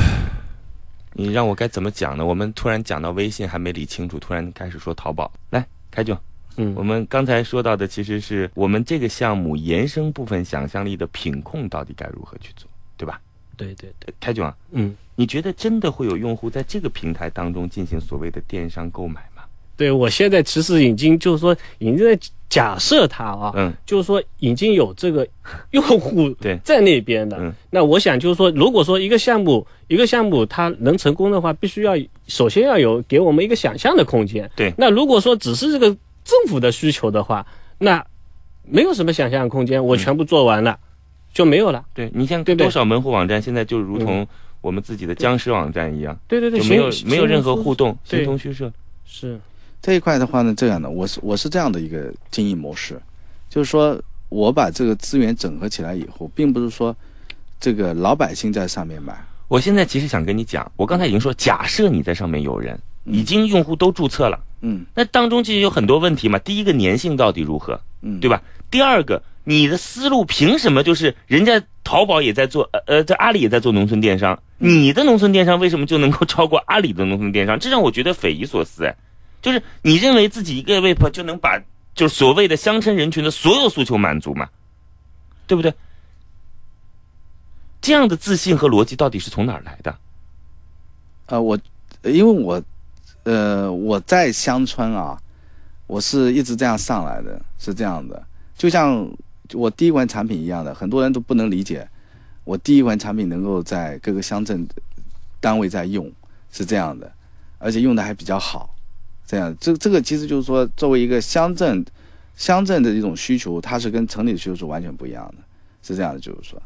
[1.14, 2.24] 你让我该怎么讲呢？
[2.24, 5.32] 我们突然讲到微信还没理清楚，突然开始说淘宝。
[5.50, 6.16] 来，凯总，
[6.62, 13.20] 嗯我们刚才说到的其实是我们这个项目延伸部分想象力的品控到底该如何去做，对吧？
[13.56, 19.44] 对对对，凯总啊，嗯，你觉得真的会有用户在这个平台当中进行所谓的电商购买吗？
[19.76, 22.20] 对我现在其实已经就是说已经在
[22.50, 25.26] 假设它啊，嗯，就是说已经有这个
[25.72, 27.38] 用户 对在那边的。
[27.40, 31.96] 嗯那我想就是说，如果说一个项目一个项目它能成功的话，必须要
[32.28, 34.50] 首先要有给我们一个想象的空间。
[34.56, 35.96] 对那如果说只是这个
[36.30, 37.46] 政府的需求的话，
[37.80, 38.06] 那
[38.64, 40.78] 没有什么想象空间，我全部做完了、
[41.34, 41.84] 就没有了。
[41.94, 44.28] 对你像对多少门户网站现在就如同
[44.62, 48.72] 我们自己的僵尸网站一样，对对对，就没有没有任何互动，形同虚设。
[49.06, 49.40] 是。
[49.82, 53.02] 这一块的话呢，这样的，我是我是这样的一个经营模式，
[53.50, 56.96] 就是说我把这个资源整合起来以后，并不是说
[57.60, 66.38] 这个老百姓在上面买，我现在其实想跟你讲，我刚才已经说，假设你在上面有人，已经用户都注册了，嗯那当中其实有很多问题嘛。
[66.40, 68.42] 第一个粘性到底如何，嗯，对吧？
[68.70, 77.58] 第二个，你的思路凭什么就是人家淘宝也在做，呃呃，在阿里也在做农村电商，你的农村电商为什么就能够超过阿里的农村电商？
[77.60, 78.96] 这让我觉得匪夷所思哎。
[79.42, 81.58] 就是你认为自己一个 web 就能把
[81.96, 84.50] 就是所谓的乡村人群的所有诉求满足吗？
[85.48, 85.74] 对不对？
[87.82, 89.98] 这样的自信和逻辑到底是从哪儿来的？
[91.28, 91.58] 呃，我
[92.04, 92.62] 因为我
[93.30, 95.16] 呃我在乡村啊，
[95.86, 98.26] 我是一直这样上来的，是这样的，
[98.58, 99.08] 就像
[99.54, 101.88] 我第一款产品一样的，很多人都不能理解，
[102.44, 104.68] 我第一款产品能够在各个乡镇
[105.40, 106.12] 单位在用，
[106.52, 107.12] 是这样的，
[107.60, 108.74] 而且用的还比较好，
[109.28, 111.86] 这样，这这个其实就是说，作为一个乡镇
[112.36, 115.44] 乡镇的一种需求，它是跟城里的需求是完全不一样的，
[115.84, 116.60] 是这样的，就是说。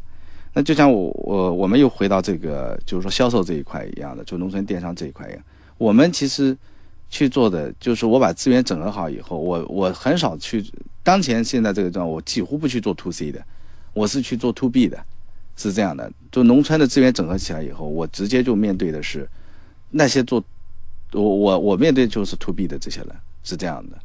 [0.53, 5.41] 那就像我我我们又回到这个，就是说销售这一块一样的，就农村电商这一块一样。
[5.77, 6.57] 我们其实
[7.09, 10.63] 去做的就是我把资源整合好以后，我我很少去
[11.03, 13.43] 当前现在这个状况，我几乎不去做 to C 的，
[13.93, 15.03] 我是去做 to B 的，
[15.55, 16.11] 是这样的。
[16.31, 19.27] 就农村的资源整合起来以后，我直接就面对的是
[19.91, 20.43] 那些做
[21.11, 23.09] 我我我面对就是 to B 的这些人，
[23.43, 23.97] 是这样的。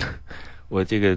[0.68, 1.16] 我这个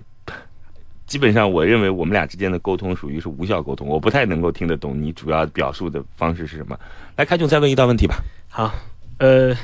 [1.07, 6.79] 基本上，我认为我们俩之间的沟通属于是无效沟通，我不太能够听得懂你主要表述的方式是什么。
[7.15, 8.23] 来，开总再问一道问题吧。
[8.49, 8.71] 好，
[9.19, 9.55] 呃，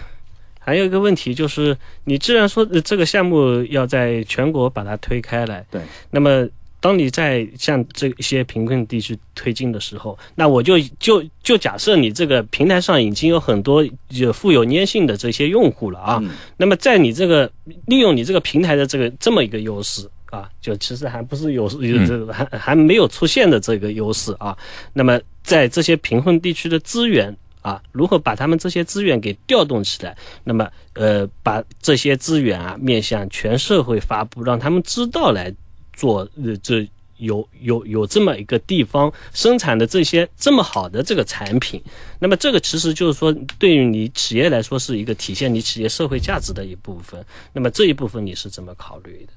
[0.59, 6.47] 还有一个问题就是，你既然说呃这个项目要在全国把它推开来，对，那么
[6.79, 17.49] 当你在向这些贫困地区推进的时候，那我就就就假设你这个平台上已经有很多有富有粘性的这些用户了啊，嗯那么在你这个
[17.85, 24.57] 利用你这个平台的这个这么一个优势啊，就其实还不是有有这个还还没有出现的这个优势啊，
[24.93, 27.35] 那么在这些贫困地区的资源。
[27.63, 30.15] 啊，如何把他们这些资源给调动起来？
[30.43, 35.51] 那么，呃，把这些资源啊面向全社会发布，让他们知道来
[35.93, 36.87] 做，呃，这
[37.17, 41.81] 有有有这么一个地方生产的这些这么好的这个产品，
[42.19, 47.25] 那么这个其实就是说，对于你企业来说是一个体现你企业社会价值的一部分。
[47.53, 49.33] 那么这一部分你是怎么考虑的？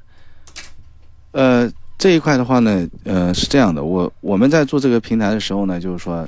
[1.32, 6.26] 呃，这一块的话呢，呃，是这样的，我我们在做这个平台的时候呢，就是说，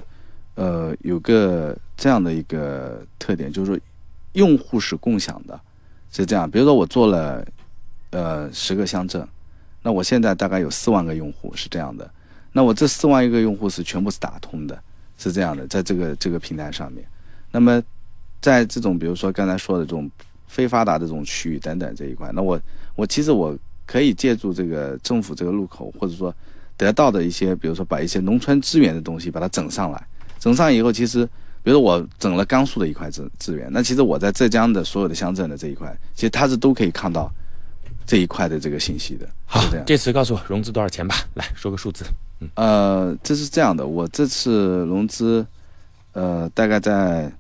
[0.59, 3.81] 呃，有个这样的一个特点，就是说，
[4.33, 5.59] 用户是共享的，
[6.11, 6.51] 是这样。
[6.51, 7.47] 比如说我做了，
[8.11, 9.25] 呃，十个乡镇，
[9.85, 12.11] 那我现在大概有四万个用户，是这样的。
[12.53, 14.77] 那我这四万一个用户是全部是打通的，
[15.17, 17.07] 是这样的，在这个这个平台上面。
[17.53, 17.81] 那么，
[18.41, 20.11] 在这种比如说刚才说的这种
[20.49, 22.61] 非发达的这种区域等等这一块，那我
[22.97, 23.57] 我其实我
[23.87, 26.35] 可以借助这个政府这个入口，或者说
[26.77, 30.07] 得到的一些，比如说把一些农村资源的东西把它整上来，
[30.39, 31.25] 整上以后，其实
[31.63, 37.31] 比如说我整了甘肃的一块资资源，那其实我在浙江的所有的乡镇的这一块，其实它是都可以看到
[38.07, 39.29] 这一块的这个信息的。
[39.47, 39.85] 好这，样。
[39.87, 42.05] 这次告诉我融资多少钱吧，来说个数字。
[42.41, 45.45] 嗯呃，这是这样的，我这次融资，
[46.13, 47.33] 呃，大概在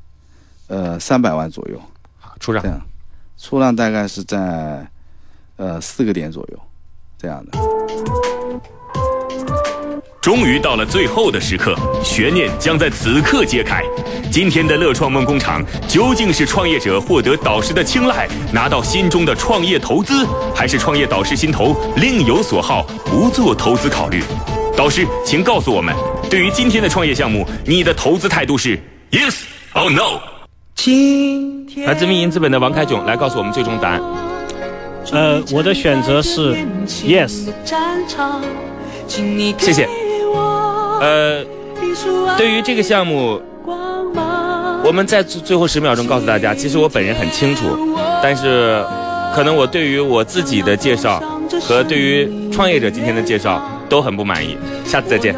[0.66, 1.80] 呃三百万左右，
[2.18, 2.68] 好，出让这。
[2.68, 2.80] 样，
[3.36, 4.84] 出让大概是在
[5.56, 6.58] 呃四个点左右，
[7.16, 7.58] 这样的。
[10.28, 11.74] 终于到了最后的时刻，
[12.04, 13.82] 悬念将在此刻揭开。
[14.30, 24.22] 今天的乐创梦工厂究竟是创业者获得导师的青睐，拿到心中的创业投资，还是创业导师心头另有所好，不做投资考虑？
[24.76, 25.96] 导师，请告诉我们，
[26.28, 28.78] 对于今天的创业项目，你的投资态度是
[29.10, 29.34] yes
[29.72, 30.20] or no？
[30.74, 34.02] 今天来自民营资本的王凯炯来告诉我们最终答案。
[35.10, 36.54] 呃，我的选择是
[36.86, 37.48] yes。
[39.56, 39.88] 谢谢。
[41.00, 41.44] 呃，
[42.36, 43.40] 对于这个项目，
[44.84, 47.78] 我们在最最后十秒钟告诉大家，其实我本人很清楚，
[48.22, 48.84] 但是
[49.34, 51.22] 可能我对于我自己的介绍
[51.60, 54.56] 和对于创业者今天的介绍都很不满意。
[54.84, 55.34] 下次再见。